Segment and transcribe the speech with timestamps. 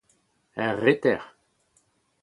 [0.65, 1.21] er reter.